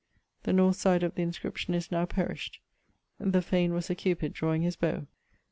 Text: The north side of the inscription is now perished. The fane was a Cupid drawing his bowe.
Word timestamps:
The 0.45 0.51
north 0.51 0.77
side 0.77 1.03
of 1.03 1.13
the 1.13 1.21
inscription 1.21 1.75
is 1.75 1.91
now 1.91 2.05
perished. 2.07 2.59
The 3.19 3.43
fane 3.43 3.71
was 3.71 3.87
a 3.91 3.93
Cupid 3.93 4.33
drawing 4.33 4.63
his 4.63 4.75
bowe. 4.75 5.05